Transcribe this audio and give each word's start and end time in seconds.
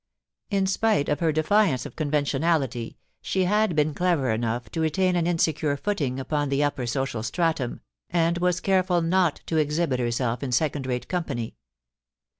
In 0.49 0.65
spite 0.65 1.09
of 1.09 1.19
her 1.19 1.31
defiance 1.31 1.85
of 1.85 1.95
conventionality, 1.95 2.97
she 3.21 3.43
had 3.43 3.75
been 3.75 3.93
clever 3.93 4.31
enough 4.31 4.67
to 4.71 4.81
retain 4.81 5.15
an 5.15 5.27
insecure 5.27 5.77
footing 5.77 6.19
upon 6.19 6.49
the 6.49 6.63
upper 6.63 6.87
social 6.87 7.21
stratum, 7.21 7.81
and 8.09 8.39
was 8.39 8.61
careful 8.61 9.03
not 9.03 9.41
to 9.45 9.57
exhibit 9.57 9.99
herself 9.99 10.41
in 10.41 10.51
second 10.51 10.87
rate 10.87 11.07
com 11.07 11.25
pany. 11.25 11.53